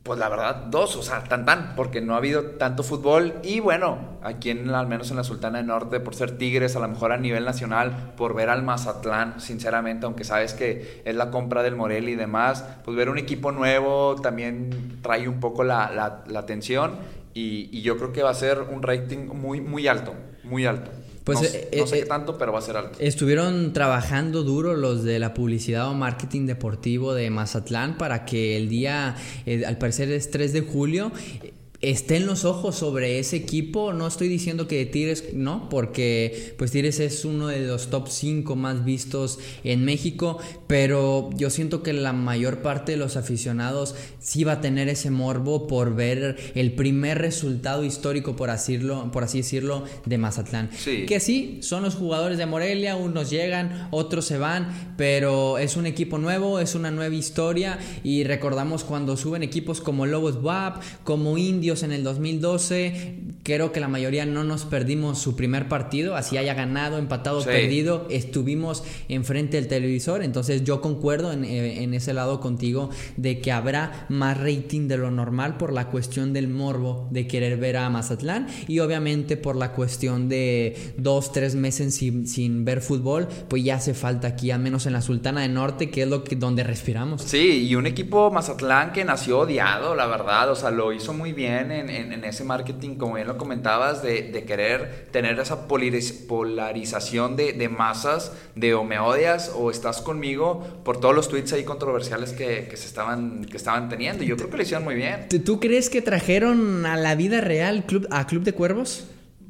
pues 0.02 0.18
la 0.18 0.28
verdad, 0.28 0.66
dos, 0.68 0.94
o 0.96 1.02
sea, 1.02 1.24
tan 1.24 1.46
tan, 1.46 1.74
porque 1.74 2.02
no 2.02 2.12
ha 2.12 2.18
habido 2.18 2.42
tanto 2.42 2.82
fútbol. 2.82 3.34
Y 3.42 3.60
bueno, 3.60 4.18
aquí 4.22 4.50
en, 4.50 4.68
al 4.68 4.86
menos 4.86 5.10
en 5.10 5.16
la 5.16 5.24
Sultana 5.24 5.58
del 5.58 5.68
Norte, 5.68 6.00
por 6.00 6.14
ser 6.14 6.36
Tigres, 6.36 6.76
a 6.76 6.80
lo 6.80 6.88
mejor 6.88 7.12
a 7.12 7.16
nivel 7.16 7.46
nacional, 7.46 8.12
por 8.14 8.34
ver 8.34 8.50
al 8.50 8.62
Mazatlán, 8.62 9.40
sinceramente, 9.40 10.04
aunque 10.04 10.24
sabes 10.24 10.52
que 10.52 11.02
es 11.06 11.14
la 11.14 11.30
compra 11.30 11.62
del 11.62 11.74
Morel 11.74 12.10
y 12.10 12.14
demás, 12.14 12.62
pues 12.84 12.94
ver 12.96 13.08
un 13.08 13.16
equipo 13.16 13.52
nuevo 13.52 14.16
también 14.16 14.98
trae 15.00 15.26
un 15.26 15.40
poco 15.40 15.64
la, 15.64 15.90
la, 15.90 16.38
atención. 16.38 16.92
Y 17.32 17.80
yo 17.80 17.96
creo 17.96 18.12
que 18.12 18.22
va 18.22 18.30
a 18.30 18.34
ser 18.34 18.60
un 18.60 18.82
rating 18.82 19.26
muy, 19.26 19.60
muy 19.60 19.88
alto, 19.88 20.14
muy 20.44 20.66
alto. 20.66 20.90
Pues, 21.24 21.40
no, 21.40 21.46
eh, 21.46 21.70
no 21.78 21.86
sé 21.86 21.96
eh, 21.96 22.00
qué 22.00 22.06
tanto, 22.06 22.36
pero 22.36 22.52
va 22.52 22.58
a 22.58 22.62
ser 22.62 22.76
alto. 22.76 22.98
Estuvieron 23.00 23.72
trabajando 23.72 24.42
duro 24.42 24.74
los 24.74 25.04
de 25.04 25.18
la 25.18 25.32
publicidad 25.32 25.88
o 25.88 25.94
marketing 25.94 26.44
deportivo 26.46 27.14
de 27.14 27.30
Mazatlán 27.30 27.96
para 27.96 28.26
que 28.26 28.58
el 28.58 28.68
día, 28.68 29.16
eh, 29.46 29.64
al 29.66 29.78
parecer 29.78 30.10
es 30.10 30.30
3 30.30 30.52
de 30.52 30.60
julio, 30.60 31.12
eh, 31.42 31.54
estén 31.90 32.26
los 32.26 32.44
ojos 32.44 32.76
sobre 32.76 33.18
ese 33.18 33.36
equipo. 33.36 33.92
No 33.92 34.06
estoy 34.06 34.28
diciendo 34.28 34.66
que 34.66 34.86
Tigres 34.86 35.34
no, 35.34 35.68
porque 35.68 36.54
pues 36.56 36.70
Tigres 36.70 37.00
es 37.00 37.24
uno 37.24 37.48
de 37.48 37.60
los 37.60 37.90
top 37.90 38.08
5 38.08 38.56
más 38.56 38.84
vistos 38.84 39.38
en 39.64 39.84
México, 39.84 40.38
pero 40.66 41.30
yo 41.36 41.50
siento 41.50 41.82
que 41.82 41.92
la 41.92 42.12
mayor 42.12 42.62
parte 42.62 42.92
de 42.92 42.98
los 42.98 43.16
aficionados 43.16 43.94
sí 44.18 44.44
va 44.44 44.52
a 44.52 44.60
tener 44.60 44.88
ese 44.88 45.10
morbo 45.10 45.66
por 45.66 45.94
ver 45.94 46.52
el 46.54 46.72
primer 46.72 47.18
resultado 47.18 47.84
histórico, 47.84 48.36
por, 48.36 48.50
decirlo, 48.50 49.10
por 49.12 49.24
así 49.24 49.38
decirlo, 49.38 49.84
de 50.06 50.18
Mazatlán. 50.18 50.70
Que 50.84 51.20
sí, 51.20 51.58
son 51.62 51.82
los 51.82 51.94
jugadores 51.94 52.38
de 52.38 52.46
Morelia, 52.46 52.96
unos 52.96 53.30
llegan, 53.30 53.88
otros 53.90 54.24
se 54.24 54.38
van, 54.38 54.94
pero 54.96 55.58
es 55.58 55.76
un 55.76 55.86
equipo 55.86 56.18
nuevo, 56.18 56.58
es 56.60 56.74
una 56.74 56.90
nueva 56.90 57.14
historia 57.14 57.78
y 58.02 58.24
recordamos 58.24 58.84
cuando 58.84 59.16
suben 59.16 59.42
equipos 59.42 59.80
como 59.80 60.06
Lobos 60.06 60.42
WAP, 60.42 60.82
como 61.04 61.36
Indios, 61.36 61.73
en 61.82 61.92
el 61.92 62.04
2012. 62.04 63.33
Creo 63.44 63.70
que 63.72 63.78
la 63.78 63.88
mayoría 63.88 64.26
no 64.26 64.42
nos 64.42 64.64
perdimos 64.64 65.18
su 65.18 65.36
primer 65.36 65.68
partido, 65.68 66.16
así 66.16 66.36
haya 66.36 66.54
ganado, 66.54 66.98
empatado, 66.98 67.44
perdido, 67.44 68.06
estuvimos 68.10 68.82
enfrente 69.08 69.58
del 69.58 69.68
televisor. 69.68 70.22
Entonces 70.22 70.64
yo 70.64 70.80
concuerdo 70.80 71.32
en, 71.32 71.44
eh, 71.44 71.82
en, 71.82 71.94
ese 71.94 72.14
lado 72.14 72.40
contigo 72.40 72.90
de 73.16 73.40
que 73.40 73.52
habrá 73.52 74.06
más 74.08 74.38
rating 74.38 74.88
de 74.88 74.96
lo 74.96 75.10
normal 75.10 75.56
por 75.58 75.72
la 75.72 75.88
cuestión 75.88 76.32
del 76.32 76.48
morbo 76.48 77.06
de 77.10 77.26
querer 77.26 77.58
ver 77.58 77.76
a 77.76 77.90
Mazatlán 77.90 78.48
y 78.66 78.80
obviamente 78.80 79.36
por 79.36 79.56
la 79.56 79.72
cuestión 79.72 80.28
de 80.28 80.94
dos, 80.96 81.30
tres 81.30 81.54
meses 81.54 81.94
sin, 81.94 82.26
sin 82.26 82.64
ver 82.64 82.80
fútbol, 82.80 83.28
pues 83.48 83.62
ya 83.62 83.76
hace 83.76 83.94
falta 83.94 84.28
aquí, 84.28 84.50
al 84.50 84.60
menos 84.60 84.86
en 84.86 84.94
la 84.94 85.02
Sultana 85.02 85.42
del 85.42 85.54
Norte, 85.54 85.90
que 85.90 86.02
es 86.02 86.08
lo 86.08 86.24
que 86.24 86.36
donde 86.36 86.64
respiramos. 86.64 87.22
Sí, 87.22 87.66
y 87.68 87.74
un 87.74 87.86
equipo 87.86 88.30
Mazatlán 88.30 88.92
que 88.92 89.04
nació 89.04 89.40
odiado, 89.40 89.94
la 89.94 90.06
verdad, 90.06 90.50
o 90.50 90.56
sea, 90.56 90.70
lo 90.70 90.92
hizo 90.92 91.12
muy 91.12 91.32
bien 91.32 91.70
en, 91.70 92.24
ese 92.24 92.44
marketing, 92.44 92.96
como 92.96 93.14
bien 93.14 93.33
lo 93.34 93.38
comentabas, 93.38 94.02
de, 94.02 94.44
querer 94.46 95.08
tener 95.10 95.38
esa 95.38 95.66
polarización 95.68 97.36
de, 97.36 97.68
masas, 97.68 98.32
de 98.54 98.74
o 98.74 98.84
me 98.84 98.98
odias 98.98 99.52
o 99.54 99.70
estás 99.70 100.00
conmigo, 100.00 100.66
por 100.84 100.98
todos 100.98 101.14
los 101.14 101.28
tweets 101.28 101.52
ahí 101.52 101.64
controversiales 101.64 102.32
que, 102.32 102.68
se 102.74 102.86
estaban, 102.86 103.44
que 103.44 103.56
estaban 103.56 103.88
teniendo. 103.88 104.24
Yo 104.24 104.36
creo 104.36 104.50
que 104.50 104.56
lo 104.56 104.62
hicieron 104.62 104.84
muy 104.84 104.94
bien. 104.94 105.28
¿Tú 105.44 105.60
crees 105.60 105.90
que 105.90 106.02
trajeron 106.02 106.86
a 106.86 106.96
la 106.96 107.14
vida 107.14 107.40
real 107.40 107.84
club, 107.84 108.06
a 108.10 108.26
Club 108.26 108.42
de 108.42 108.52
Cuervos? 108.52 109.06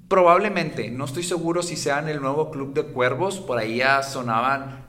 Probablemente, 0.09 0.91
no 0.91 1.07
estoy 1.07 1.23
seguro 1.23 1.63
si 1.63 1.77
sean 1.77 2.09
el 2.09 2.21
nuevo 2.21 2.51
Club 2.51 2.75
de 2.75 2.85
Cuervos, 2.85 3.41
por 3.41 3.59
ahí 3.59 3.79
ya 3.79 4.03
sonaban 4.03 4.85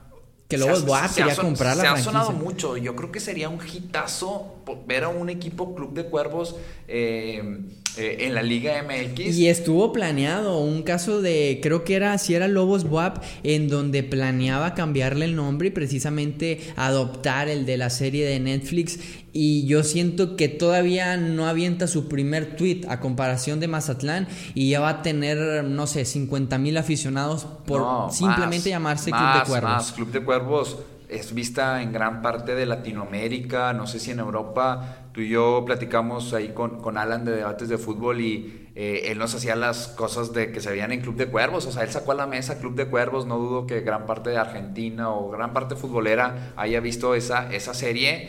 que 0.48 0.58
luego 0.58 0.80
Boa 0.82 1.08
quería 1.12 1.34
comprar 1.34 1.76
la 1.76 1.82
Se 1.82 1.88
ha 1.88 1.96
sonado 1.96 2.32
mucho. 2.32 2.76
Yo 2.76 2.94
creo 2.94 3.10
que 3.10 3.20
sería 3.20 3.48
un 3.48 3.58
hitazo 3.66 4.62
ver 4.86 5.04
a 5.04 5.08
un 5.08 5.28
equipo 5.28 5.74
Club 5.74 5.92
de 5.92 6.04
Cuervos 6.04 6.56
eh, 6.86 7.62
eh, 7.96 8.26
en 8.26 8.34
la 8.34 8.42
Liga 8.42 8.82
MX. 8.82 9.36
Y 9.36 9.48
estuvo 9.48 9.92
planeado 9.92 10.58
un 10.58 10.82
caso 10.82 11.22
de, 11.22 11.60
creo 11.62 11.84
que 11.84 11.94
era, 11.94 12.16
si 12.18 12.34
era 12.34 12.48
Lobos 12.48 12.84
WAP, 12.84 13.22
en 13.42 13.68
donde 13.68 14.02
planeaba 14.02 14.74
cambiarle 14.74 15.24
el 15.24 15.36
nombre 15.36 15.68
y 15.68 15.70
precisamente 15.70 16.60
adoptar 16.76 17.48
el 17.48 17.66
de 17.66 17.76
la 17.76 17.90
serie 17.90 18.26
de 18.26 18.38
Netflix. 18.40 18.98
Y 19.32 19.66
yo 19.66 19.82
siento 19.82 20.36
que 20.36 20.48
todavía 20.48 21.16
no 21.16 21.46
avienta 21.46 21.86
su 21.86 22.08
primer 22.08 22.56
tweet 22.56 22.82
a 22.88 23.00
comparación 23.00 23.60
de 23.60 23.68
Mazatlán 23.68 24.28
y 24.54 24.70
ya 24.70 24.80
va 24.80 24.88
a 24.88 25.02
tener, 25.02 25.64
no 25.64 25.86
sé, 25.86 26.04
50 26.04 26.58
mil 26.58 26.76
aficionados 26.76 27.46
por 27.66 28.12
simplemente 28.12 28.70
llamarse 28.70 29.10
Club 29.10 29.40
de 29.40 29.48
Cuervos. 29.48 29.92
Club 29.92 30.12
de 30.12 30.24
Cuervos 30.24 30.78
es 31.08 31.32
vista 31.34 31.82
en 31.82 31.92
gran 31.92 32.22
parte 32.22 32.54
de 32.54 32.66
Latinoamérica, 32.66 33.72
no 33.72 33.86
sé 33.86 34.00
si 34.00 34.10
en 34.10 34.18
Europa. 34.18 35.05
Tú 35.16 35.22
y 35.22 35.30
yo 35.30 35.64
platicamos 35.64 36.34
ahí 36.34 36.48
con, 36.48 36.82
con 36.82 36.98
Alan 36.98 37.24
de 37.24 37.32
debates 37.32 37.70
de 37.70 37.78
fútbol 37.78 38.20
y 38.20 38.68
eh, 38.74 39.04
él 39.06 39.16
nos 39.16 39.34
hacía 39.34 39.56
las 39.56 39.88
cosas 39.88 40.34
de 40.34 40.52
que 40.52 40.60
se 40.60 40.68
veían 40.68 40.92
en 40.92 41.00
Club 41.00 41.16
de 41.16 41.24
Cuervos. 41.28 41.64
O 41.64 41.72
sea, 41.72 41.84
él 41.84 41.88
sacó 41.88 42.12
a 42.12 42.16
la 42.16 42.26
mesa 42.26 42.58
Club 42.60 42.74
de 42.74 42.84
Cuervos. 42.84 43.24
No 43.24 43.38
dudo 43.38 43.66
que 43.66 43.80
gran 43.80 44.04
parte 44.04 44.28
de 44.28 44.36
Argentina 44.36 45.08
o 45.08 45.30
gran 45.30 45.54
parte 45.54 45.74
futbolera 45.74 46.52
haya 46.54 46.80
visto 46.80 47.14
esa, 47.14 47.50
esa 47.50 47.72
serie 47.72 48.28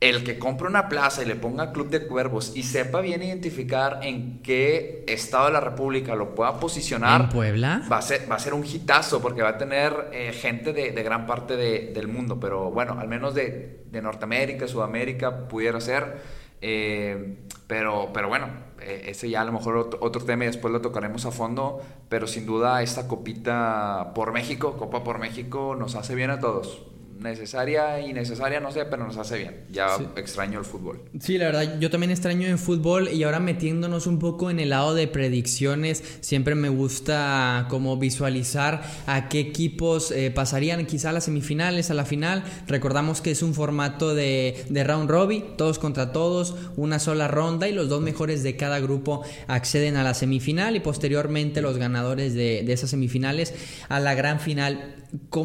el 0.00 0.24
que 0.24 0.38
compre 0.38 0.68
una 0.68 0.88
plaza 0.88 1.22
y 1.22 1.26
le 1.26 1.36
ponga 1.36 1.72
Club 1.72 1.88
de 1.88 2.06
Cuervos 2.06 2.52
y 2.54 2.64
sepa 2.64 3.00
bien 3.00 3.22
identificar 3.22 4.00
en 4.02 4.42
qué 4.42 5.04
estado 5.08 5.46
de 5.46 5.52
la 5.52 5.60
República 5.60 6.14
lo 6.14 6.34
pueda 6.34 6.60
posicionar. 6.60 7.22
¿En 7.22 7.28
Puebla? 7.30 7.82
Va 7.90 7.98
a 7.98 8.02
ser, 8.02 8.30
va 8.30 8.36
a 8.36 8.38
ser 8.38 8.52
un 8.52 8.64
hitazo 8.64 9.22
porque 9.22 9.40
va 9.40 9.50
a 9.50 9.58
tener 9.58 10.10
eh, 10.12 10.32
gente 10.34 10.74
de, 10.74 10.90
gran 11.02 11.26
parte 11.26 11.56
del 11.56 12.08
mundo, 12.08 12.38
pero 12.38 12.70
bueno, 12.70 12.98
al 12.98 13.08
menos 13.08 13.34
de, 13.34 13.84
Norteamérica, 13.90 14.68
Sudamérica 14.68 15.48
pudiera 15.48 15.80
ser. 15.80 16.46
Eh, 16.60 17.38
pero, 17.66 18.10
pero 18.12 18.28
bueno, 18.28 18.48
eh, 18.80 19.04
ese 19.06 19.30
ya 19.30 19.40
a 19.40 19.44
lo 19.44 19.52
mejor 19.52 19.76
otro, 19.78 19.98
otro, 20.02 20.22
tema 20.24 20.44
y 20.44 20.48
después 20.48 20.72
lo 20.72 20.82
tocaremos 20.82 21.24
a 21.24 21.30
fondo, 21.30 21.80
pero 22.10 22.26
sin 22.26 22.44
duda 22.44 22.82
esta 22.82 23.08
copita 23.08 24.12
por 24.14 24.32
México, 24.32 24.76
Copa 24.76 25.02
por 25.02 25.18
México, 25.18 25.74
nos 25.78 25.94
hace 25.94 26.14
bien 26.14 26.30
a 26.30 26.38
todos 26.38 26.82
necesaria 27.18 28.00
y 28.00 28.12
necesaria, 28.12 28.60
no 28.60 28.70
sé, 28.70 28.84
pero 28.84 29.06
nos 29.06 29.16
hace 29.16 29.38
bien. 29.38 29.64
Ya 29.70 29.96
extraño 30.16 30.58
el 30.58 30.64
fútbol. 30.64 31.02
Sí, 31.20 31.38
la 31.38 31.46
verdad, 31.46 31.78
yo 31.80 31.90
también 31.90 32.10
extraño 32.10 32.48
el 32.48 32.58
fútbol 32.58 33.08
y 33.08 33.22
ahora 33.22 33.40
metiéndonos 33.40 34.06
un 34.06 34.18
poco 34.18 34.50
en 34.50 34.60
el 34.60 34.70
lado 34.70 34.94
de 34.94 35.08
predicciones, 35.08 36.02
siempre 36.20 36.54
me 36.54 36.68
gusta 36.68 37.66
como 37.70 37.96
visualizar 37.96 38.82
a 39.06 39.28
qué 39.28 39.40
equipos 39.40 40.10
eh, 40.10 40.30
pasarían 40.30 40.84
quizá 40.86 41.10
a 41.10 41.12
las 41.12 41.24
semifinales, 41.24 41.90
a 41.90 41.94
la 41.94 42.04
final. 42.04 42.44
Recordamos 42.66 43.20
que 43.20 43.30
es 43.30 43.42
un 43.42 43.54
formato 43.54 44.14
de, 44.14 44.64
de 44.68 44.84
round 44.84 45.10
robin, 45.10 45.44
todos 45.56 45.78
contra 45.78 46.12
todos, 46.12 46.54
una 46.76 46.98
sola 46.98 47.28
ronda 47.28 47.68
y 47.68 47.72
los 47.72 47.88
dos 47.88 48.00
mejores 48.00 48.42
de 48.42 48.56
cada 48.56 48.78
grupo 48.80 49.22
acceden 49.46 49.96
a 49.96 50.04
la 50.04 50.14
semifinal 50.14 50.76
y 50.76 50.80
posteriormente 50.80 51.62
los 51.62 51.78
ganadores 51.78 52.34
de, 52.34 52.62
de 52.64 52.72
esas 52.72 52.90
semifinales 52.90 53.54
a 53.88 54.00
la 54.00 54.14
gran 54.14 54.40
final. 54.40 54.96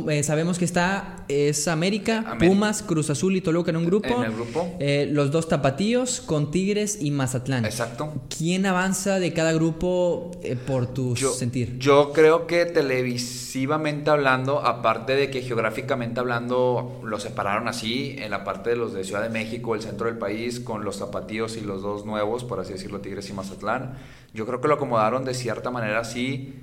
Eh, 0.10 0.24
sabemos 0.24 0.60
que 0.60 0.66
está 0.66 1.26
es 1.28 1.61
América, 1.68 2.38
Pumas, 2.40 2.84
Cruz 2.84 3.10
Azul 3.10 3.36
y 3.36 3.42
Toluca 3.42 3.72
en 3.72 3.78
un 3.78 3.86
grupo. 3.86 4.08
En 4.08 4.24
el 4.24 4.34
grupo. 4.34 4.76
Eh, 4.80 5.08
los 5.12 5.32
dos 5.32 5.48
tapatíos 5.48 6.22
con 6.22 6.52
Tigres 6.52 7.00
y 7.02 7.12
Mazatlán. 7.12 7.66
Exacto. 7.66 8.14
¿Quién 8.36 8.66
avanza 8.66 9.20
de 9.20 9.34
cada 9.34 9.54
grupo 9.54 10.32
eh, 10.44 10.56
por 10.56 10.88
tu 10.88 11.16
sentir? 11.16 11.78
Yo 11.78 12.14
creo 12.14 12.48
que 12.48 12.66
televisivamente 12.66 14.10
hablando, 14.10 14.60
aparte 14.66 15.16
de 15.16 15.30
que 15.30 15.42
geográficamente 15.42 16.20
hablando 16.20 17.00
lo 17.04 17.20
separaron 17.20 17.68
así, 17.68 18.16
en 18.20 18.32
la 18.32 18.44
parte 18.44 18.72
de 18.72 18.76
los 18.76 18.94
de 18.94 19.04
Ciudad 19.04 19.24
de 19.24 19.30
México, 19.30 19.76
el 19.76 19.82
centro 19.82 20.08
del 20.08 20.18
país, 20.18 20.60
con 20.60 20.84
los 20.84 21.00
tapatíos 21.00 21.58
y 21.58 21.62
los 21.62 21.82
dos 21.82 22.06
nuevos, 22.06 22.44
por 22.44 22.60
así 22.60 22.74
decirlo, 22.74 23.00
Tigres 23.00 23.30
y 23.30 23.34
Mazatlán, 23.34 23.98
yo 24.34 24.46
creo 24.46 24.62
que 24.62 24.68
lo 24.68 24.76
acomodaron 24.76 25.26
de 25.26 25.34
cierta 25.34 25.72
manera 25.72 26.00
así 26.00 26.54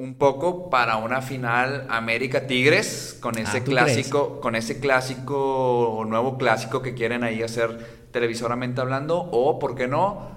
un 0.00 0.14
poco 0.14 0.70
para 0.70 0.96
una 0.96 1.20
final 1.20 1.86
América 1.90 2.46
Tigres 2.46 3.18
con 3.20 3.36
ese 3.36 3.58
ah, 3.58 3.64
clásico, 3.64 4.40
con 4.40 4.56
ese 4.56 4.80
clásico 4.80 5.90
o 5.90 6.04
nuevo 6.06 6.38
clásico 6.38 6.80
que 6.80 6.94
quieren 6.94 7.22
ahí 7.22 7.42
hacer 7.42 8.06
televisoramente 8.10 8.80
hablando 8.80 9.18
o 9.18 9.58
por 9.58 9.74
qué 9.74 9.88
no 9.88 10.30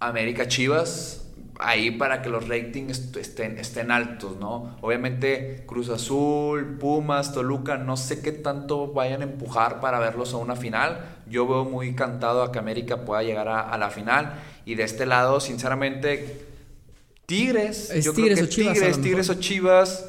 América 0.00 0.48
Chivas 0.48 1.22
ahí 1.60 1.92
para 1.92 2.20
que 2.20 2.28
los 2.28 2.48
ratings 2.48 3.14
estén, 3.16 3.58
estén 3.58 3.92
altos, 3.92 4.38
¿no? 4.38 4.76
Obviamente 4.80 5.62
Cruz 5.66 5.88
Azul, 5.88 6.76
Pumas, 6.76 7.32
Toluca, 7.32 7.78
no 7.78 7.96
sé 7.96 8.20
qué 8.20 8.32
tanto 8.32 8.92
vayan 8.92 9.20
a 9.20 9.24
empujar 9.24 9.80
para 9.80 10.00
verlos 10.00 10.34
a 10.34 10.38
una 10.38 10.56
final. 10.56 11.20
Yo 11.28 11.46
veo 11.46 11.64
muy 11.64 11.94
cantado 11.94 12.42
a 12.42 12.50
que 12.50 12.58
América 12.58 13.04
pueda 13.04 13.22
llegar 13.22 13.46
a, 13.46 13.60
a 13.60 13.78
la 13.78 13.88
final 13.88 14.34
y 14.64 14.74
de 14.74 14.82
este 14.82 15.06
lado, 15.06 15.38
sinceramente, 15.38 16.55
Tigres. 17.26 17.92
yo 18.02 18.14
creo 18.14 18.34
que 18.34 18.42
o 18.42 18.46
Chivas, 18.46 18.74
Tigres, 18.74 19.02
Tigres 19.02 19.30
o 19.30 19.34
Chivas. 19.34 20.06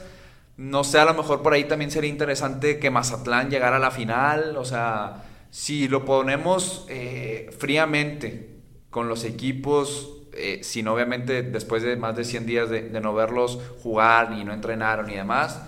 No 0.55 0.83
sé, 0.83 0.97
a 0.97 1.05
lo 1.05 1.13
mejor 1.13 1.43
por 1.43 1.53
ahí 1.53 1.65
también 1.65 1.91
sería 1.91 2.09
interesante 2.09 2.79
que 2.79 2.89
Mazatlán 2.89 3.49
llegara 3.49 3.77
a 3.77 3.79
la 3.79 3.91
final. 3.91 4.57
O 4.57 4.65
sea, 4.65 5.23
si 5.51 5.87
lo 5.87 6.05
ponemos 6.05 6.85
eh, 6.89 7.49
fríamente 7.57 8.57
con 8.89 9.07
los 9.07 9.23
equipos, 9.23 10.13
eh, 10.33 10.59
sin 10.63 10.87
obviamente 10.87 11.43
después 11.43 11.83
de 11.83 11.95
más 11.95 12.15
de 12.15 12.23
100 12.23 12.45
días 12.45 12.69
de, 12.69 12.89
no 13.01 13.13
verlos 13.13 13.59
jugar, 13.81 14.31
ni 14.31 14.43
no 14.43 14.53
entrenaron 14.53 15.07
ni 15.07 15.15
demás, 15.15 15.61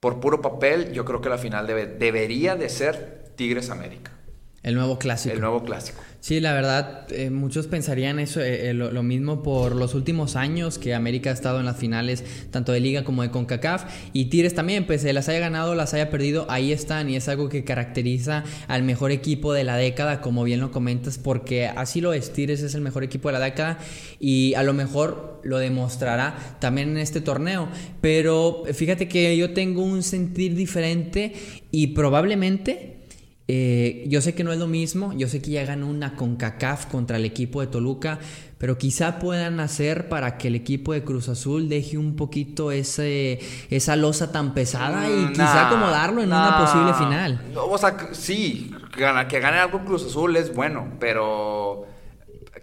por 0.00 0.20
puro 0.20 0.40
papel, 0.40 0.92
yo 0.92 1.04
creo 1.04 1.20
que 1.20 1.28
la 1.28 1.38
final 1.38 1.66
debería 1.66 2.56
de 2.56 2.68
ser 2.68 3.32
Tigres 3.36 3.70
América. 3.70 4.12
El 4.62 4.76
nuevo 4.76 4.98
clásico. 4.98 5.34
El 5.34 5.40
nuevo 5.40 5.64
clásico. 5.64 6.00
Sí, 6.20 6.38
la 6.38 6.52
verdad, 6.52 7.08
eh, 7.10 7.30
muchos 7.30 7.66
pensarían 7.66 8.20
eso, 8.20 8.40
eh, 8.40 8.70
eh, 8.70 8.74
lo, 8.74 9.02
mismo 9.02 9.42
por 9.42 9.74
los 9.74 9.94
últimos 9.94 10.36
años 10.36 10.78
que 10.78 10.94
América 10.94 11.30
ha 11.30 11.32
estado 11.32 11.58
en 11.58 11.66
las 11.66 11.76
finales 11.76 12.24
tanto 12.52 12.70
de 12.70 12.78
Liga 12.78 13.02
como 13.02 13.22
de 13.22 13.32
CONCACAF 13.32 13.86
y 14.12 14.26
Tigres 14.26 14.54
también, 14.54 14.86
pues 14.86 15.02
se 15.02 15.12
las 15.12 15.28
haya 15.28 15.40
ganado, 15.40 15.74
las 15.74 15.94
haya 15.94 16.10
perdido, 16.10 16.46
ahí 16.48 16.70
están 16.70 17.10
y 17.10 17.16
es 17.16 17.28
algo 17.28 17.48
que 17.48 17.64
caracteriza 17.64 18.44
al 18.68 18.84
mejor 18.84 19.10
equipo 19.10 19.52
de 19.52 19.64
la 19.64 19.76
década, 19.76 20.20
como 20.20 20.44
bien 20.44 20.60
lo 20.60 20.70
comentas, 20.70 21.18
porque 21.18 21.66
así 21.66 22.00
lo 22.00 22.12
es, 22.12 22.32
Tigres 22.32 22.62
es 22.62 22.76
el 22.76 22.82
mejor 22.82 23.02
equipo 23.02 23.30
de 23.30 23.32
la 23.32 23.40
década 23.40 23.78
y 24.20 24.54
a 24.54 24.62
lo 24.62 24.74
mejor 24.74 25.40
lo 25.42 25.58
demostrará 25.58 26.56
también 26.60 26.90
en 26.90 26.98
este 26.98 27.20
torneo, 27.20 27.68
pero 28.00 28.62
fíjate 28.72 29.08
que 29.08 29.36
yo 29.36 29.52
tengo 29.54 29.82
un 29.82 30.04
sentir 30.04 30.54
diferente 30.54 31.32
y 31.72 31.88
probablemente 31.88 33.01
Eh, 33.48 34.04
yo 34.08 34.20
sé 34.20 34.34
que 34.34 34.44
no 34.44 34.52
es 34.52 34.58
lo 34.58 34.68
mismo, 34.68 35.12
yo 35.14 35.28
sé 35.28 35.42
que 35.42 35.50
ya 35.50 35.64
ganó 35.64 35.88
una 35.88 36.14
CONCACAF 36.16 36.86
contra 36.86 37.16
el 37.16 37.24
equipo 37.24 37.60
de 37.60 37.66
Toluca, 37.66 38.18
pero 38.56 38.78
quizá 38.78 39.18
puedan 39.18 39.58
hacer 39.58 40.08
para 40.08 40.38
que 40.38 40.48
el 40.48 40.54
equipo 40.54 40.92
de 40.92 41.02
Cruz 41.02 41.28
Azul 41.28 41.68
deje 41.68 41.98
un 41.98 42.14
poquito 42.14 42.70
ese, 42.70 43.40
esa 43.68 43.96
losa 43.96 44.30
tan 44.30 44.54
pesada 44.54 45.08
y 45.10 45.12
Mm, 45.26 45.32
quizá 45.32 45.66
acomodarlo 45.66 46.22
en 46.22 46.28
una 46.28 46.58
posible 46.58 46.94
final. 46.94 47.40
No, 47.52 47.66
o 47.66 47.76
sea, 47.78 47.96
sí, 48.12 48.72
que 48.94 49.40
gane 49.40 49.58
algo 49.58 49.84
Cruz 49.84 50.06
Azul 50.06 50.36
es 50.36 50.54
bueno, 50.54 50.92
pero 51.00 51.86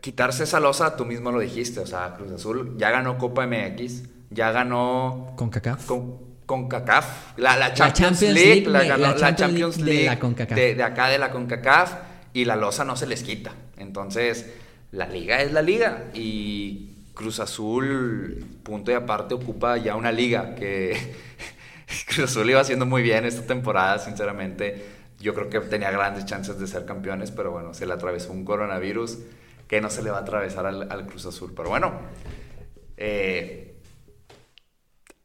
quitarse 0.02 0.44
esa 0.46 0.62
losa, 0.62 0.96
tú 0.96 1.06
mismo 1.06 1.32
lo 1.32 1.40
dijiste, 1.42 1.82
o 1.82 1.86
sea, 1.86 2.14
Cruz 2.16 2.32
Azul 2.32 2.76
ya 2.78 2.90
ganó 2.90 3.18
Copa 3.18 3.46
MX, 3.46 4.04
ya 4.30 4.52
ganó 4.52 5.34
CONCACAF. 5.36 5.86
con, 5.86 6.29
con 6.50 6.68
CACAF, 6.68 7.38
la, 7.38 7.56
la 7.58 7.75
Champions, 7.75 8.20
Champions 8.20 8.34
League, 8.34 8.68
League 8.68 8.70
la 8.70 8.98
la 8.98 8.98
la 8.98 9.15
Champions 9.15 9.38
Champions 9.38 9.77
League 9.82 10.18
CONCACAF. 10.18 10.58
de 10.58 10.84
acá 10.84 11.08
de 11.08 11.20
la 11.20 11.29
CONCACAF 11.29 11.94
y 12.34 12.46
la 12.46 12.56
losa 12.56 12.84
no 12.84 12.96
se 12.96 13.06
les 13.06 13.22
quita. 13.22 13.51
Entonces, 13.77 14.51
la 14.91 15.06
liga 15.06 15.44
es 15.44 15.53
la 15.53 15.62
liga 15.62 16.06
y 16.15 16.89
Cruz 17.13 17.39
Azul, 17.39 18.44
punto 18.63 18.89
y 18.89 18.96
aparte, 18.96 19.36
ocupa 19.36 19.77
ya 19.77 19.96
una 19.96 20.12
liga 20.12 20.56
que 20.56 20.98
Cruz 22.08 22.32
Azul 22.32 22.50
iba 22.50 22.62
haciendo 22.62 22.88
muy 22.88 23.03
bien 23.03 23.25
esta 23.25 23.46
temporada, 23.46 24.00
sinceramente. 24.00 24.88
Yo 25.20 25.36
creo 25.36 25.51
que 25.51 25.60
tenía 25.60 25.91
grandes 25.91 26.25
chances 26.25 26.58
de 26.58 26.65
ser 26.65 26.84
campeones, 26.84 27.29
pero 27.29 27.51
bueno, 27.51 27.75
se 27.75 27.86
le 27.86 27.94
atravesó 27.94 28.32
un 28.32 28.44
coronavirus 28.44 29.20
que 29.68 29.82
no 29.82 29.91
se 29.91 30.01
le 30.01 30.10
va 30.10 30.18
a 30.18 30.22
atravesar 30.22 30.65
al, 30.65 30.91
al 30.91 31.06
Cruz 31.06 31.27
Azul. 31.27 31.53
Pero 31.56 31.70
bueno, 31.70 31.94
eh, 32.98 33.69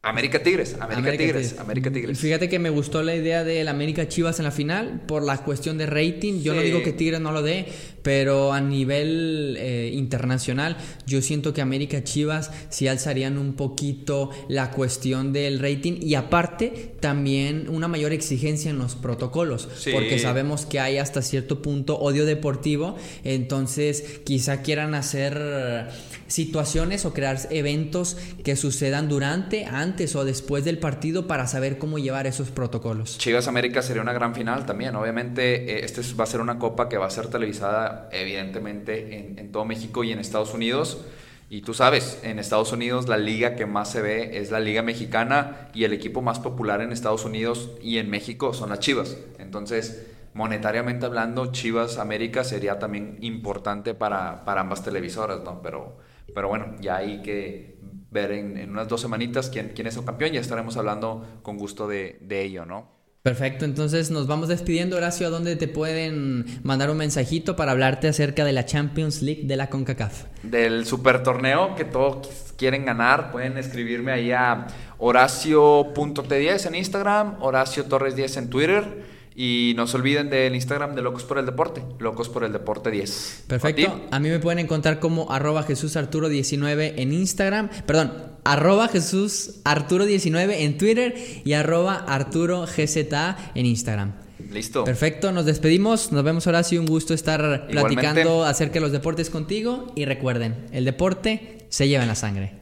América 0.05 0.43
Tigres, 0.43 0.77
América, 0.79 1.17
Tigres, 1.17 1.59
América 1.59 1.91
Tigres. 1.91 2.19
Fíjate 2.19 2.51
que 2.51 2.59
me 2.59 2.69
gustó 2.69 3.03
la 3.03 3.15
idea 3.15 3.43
del 3.43 3.69
América 3.69 4.07
Chivas 4.07 4.39
en 4.39 4.45
la 4.45 4.51
final 4.51 5.01
por 5.07 5.25
la 5.25 5.39
cuestión 5.39 5.79
de 5.79 5.87
rating. 5.87 6.43
Yo 6.43 6.55
no 6.55 6.61
digo 6.61 6.83
que 6.83 6.93
Tigres 6.93 7.21
no 7.21 7.33
lo 7.33 7.41
dé, 7.41 7.67
pero 8.05 8.53
a 8.53 8.61
nivel 8.61 9.57
eh, 9.59 9.91
internacional 9.93 10.77
yo 11.07 11.21
siento 11.23 11.53
que 11.53 11.63
América 11.63 12.05
Chivas 12.05 12.53
sí 12.69 12.87
alzarían 12.87 13.39
un 13.39 13.55
poquito 13.55 14.31
la 14.49 14.71
cuestión 14.71 15.33
del 15.33 15.59
rating 15.59 15.95
y 16.03 16.15
aparte 16.15 16.95
también 17.01 17.67
una 17.71 17.89
mayor 17.89 18.13
exigencia 18.13 18.71
en 18.71 18.79
los 18.79 18.95
protocolos, 18.95 19.69
Sí. 19.79 19.91
porque 19.93 20.19
sabemos 20.19 20.67
que 20.67 20.79
hay 20.81 20.99
hasta 20.99 21.23
cierto 21.23 21.63
punto 21.63 21.99
odio 21.99 22.27
deportivo, 22.27 22.95
entonces 23.25 24.21
quizá 24.25 24.61
quieran 24.63 24.95
hacer 24.95 25.89
situaciones 26.27 27.05
o 27.05 27.13
crear 27.13 27.39
eventos 27.51 28.17
que 28.43 28.57
sucedan 28.57 29.09
durante, 29.09 29.65
antes 29.67 30.15
o 30.17 30.25
después 30.25 30.65
del 30.65 30.79
partido 30.79 31.27
para 31.27 31.47
saber 31.47 31.79
cómo 31.79 31.99
llevar 31.99 32.27
esos 32.27 32.51
protocolos. 32.51 33.19
Chivas 33.19 33.47
América 33.49 33.83
sería 33.83 34.03
una 34.03 34.13
gran 34.13 34.35
final 34.35 34.67
también. 34.67 34.95
Obviamente, 34.97 35.55
eh, 35.79 35.85
este 35.85 36.01
es- 36.01 36.19
va 36.19 36.25
a 36.25 36.27
ser 36.27 36.41
una 36.41 36.59
copa 36.59 36.89
que 36.89 36.97
va 36.97 37.07
a 37.07 37.11
ser 37.11 37.29
televisada, 37.29 37.94
evidentemente, 38.13 39.19
en, 39.19 39.39
en 39.39 39.53
todo 39.53 39.65
México 39.65 40.05
y 40.05 40.13
en 40.13 40.19
Estados 40.19 40.55
Unidos. 40.55 41.05
Y 41.51 41.61
tú 41.61 41.75
sabes, 41.75 42.21
en 42.25 42.39
Estados 42.39 42.73
Unidos 42.73 43.07
la 43.09 43.19
liga 43.19 43.55
que 43.55 43.67
más 43.67 43.91
se 43.91 44.03
ve 44.03 44.39
es 44.39 44.51
la 44.51 44.61
Liga 44.61 44.83
Mexicana 44.83 45.69
y 45.75 45.85
el 45.85 45.93
equipo 45.93 46.23
más 46.23 46.41
popular 46.41 46.81
en 46.81 46.91
Estados 46.91 47.25
Unidos 47.25 47.71
y 47.83 47.99
en 47.99 48.11
México 48.11 48.55
son 48.55 48.71
las 48.71 48.81
Chivas. 48.81 49.19
Entonces, 49.39 50.07
monetariamente 50.33 51.07
hablando, 51.07 51.53
Chivas 51.53 51.99
América 51.99 52.45
sería 52.45 52.79
también 52.79 53.19
importante 53.21 53.95
para, 53.95 54.45
para 54.45 54.63
ambas 54.63 54.83
televisoras, 54.83 55.45
¿no? 55.45 55.63
Pero, 55.63 55.99
pero 56.35 56.49
bueno, 56.49 56.75
ya 56.81 56.97
hay 56.97 57.23
que 57.23 57.79
ver 58.11 58.33
en, 58.33 58.57
en 58.57 58.71
unas 58.71 58.89
dos 58.89 59.03
semanitas 59.03 59.51
quién, 59.51 59.73
quién 59.75 59.87
es 59.87 59.97
el 59.97 60.05
campeón. 60.05 60.33
Ya 60.33 60.41
estaremos 60.41 60.77
hablando 60.77 61.25
con 61.43 61.59
gusto 61.59 61.87
de, 61.87 62.19
de 62.23 62.43
ello, 62.43 62.65
¿no? 62.65 62.94
Perfecto, 63.25 63.65
entonces 63.65 64.11
nos 64.11 64.27
vamos 64.27 64.49
despidiendo, 64.49 64.99
Horacio, 64.99 65.27
¿a 65.27 65.31
dónde 65.31 65.57
te 65.57 65.67
pueden 65.67 66.45
mandar 66.63 66.91
un 66.91 66.99
mensajito 66.99 67.57
para 67.57 67.73
hablarte 67.73 68.07
acerca 68.07 68.45
de 68.45 68.53
la 68.53 68.67
Champions 68.67 69.23
League 69.23 69.45
de 69.45 69.57
la 69.57 69.71
CONCACAF? 69.71 70.25
del 70.43 70.85
super 70.85 71.23
torneo 71.23 71.75
que 71.75 71.87
todos 71.87 72.29
quieren 72.59 72.85
ganar, 72.85 73.33
pueden 73.33 73.57
escribirme 73.57 74.13
ahí 74.13 74.31
a 74.31 74.67
horacio.t10 74.99 76.67
en 76.67 76.75
Instagram, 76.75 77.43
Horacio 77.43 77.87
Torres 77.87 78.15
10 78.15 78.37
en 78.37 78.51
Twitter 78.51 79.14
y 79.37 79.73
no 79.77 79.87
se 79.87 79.97
olviden 79.97 80.31
del 80.31 80.55
Instagram 80.55 80.95
de 80.95 81.03
Locos 81.03 81.25
por 81.25 81.39
el 81.39 81.47
Deporte, 81.47 81.83
Locos 81.99 82.29
por 82.29 82.45
el 82.45 82.53
Deporte 82.53 82.91
10. 82.91 83.45
Perfecto. 83.49 84.01
¿A 84.11 84.21
mí 84.21 84.29
me 84.29 84.39
pueden 84.39 84.61
encontrar 84.61 85.01
como 85.01 85.33
arroba 85.33 85.65
Jesús 85.65 85.97
Arturo 85.97 86.29
19 86.29 87.03
en 87.03 87.13
Instagram. 87.13 87.69
Perdón, 87.87 88.13
arroba 88.45 88.89
Jesús 88.89 89.61
Arturo 89.65 90.07
19 90.07 90.65
en 90.65 90.79
Twitter 90.79 91.17
y 91.45 91.53
arroba 91.55 92.05
Arturo 92.07 92.67
GZA 92.67 93.37
en 93.55 93.67
Instagram. 93.67 94.13
Listo. 94.53 94.85
Perfecto, 94.85 95.33
nos 95.33 95.47
despedimos. 95.47 96.13
Nos 96.13 96.23
vemos 96.23 96.47
Horacio. 96.47 96.81
Un 96.81 96.87
gusto 96.87 97.15
estar 97.15 97.41
Igualmente. 97.41 97.73
platicando 97.75 98.45
acerca 98.45 98.75
de 98.75 98.81
los 98.81 98.93
deportes 98.93 99.31
contigo. 99.31 99.93
Y 99.97 100.05
recuerden, 100.05 100.67
el 100.73 100.85
deporte 100.85 101.67
se 101.71 101.89
lleva 101.89 102.03
en 102.03 102.09
la 102.09 102.15
sangre. 102.15 102.53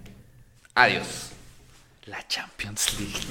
Adiós. 0.75 1.31
La 2.07 2.27
Champions 2.27 2.99
League. 2.99 3.27